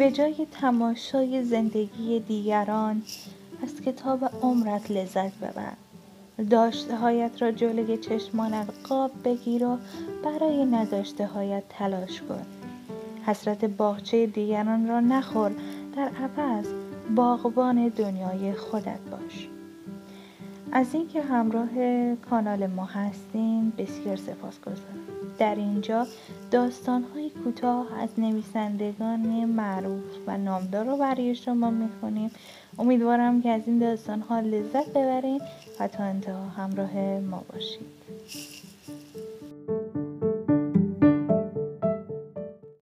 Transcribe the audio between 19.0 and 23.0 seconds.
باش. از اینکه همراه کانال ما